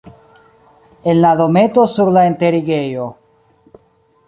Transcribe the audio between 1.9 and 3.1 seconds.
sur la enterigejo.